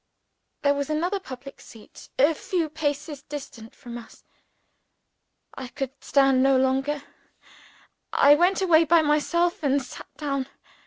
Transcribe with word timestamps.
There 0.63 0.73
was 0.73 0.89
another 0.89 1.19
public 1.19 1.61
seat, 1.61 2.09
a 2.17 2.33
few 2.33 2.69
paces 2.69 3.21
distant 3.21 3.75
from 3.75 3.99
us. 3.99 4.23
I 5.53 5.67
could 5.67 5.91
stand 6.03 6.41
no 6.41 6.57
longer. 6.57 7.03
I 8.11 8.33
went 8.33 8.63
away 8.63 8.83
by 8.83 9.03
myself 9.03 9.61
and 9.61 9.79
sat 9.79 10.07
down. 10.17 10.47